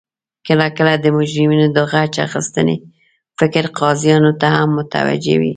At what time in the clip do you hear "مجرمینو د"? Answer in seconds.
1.17-1.77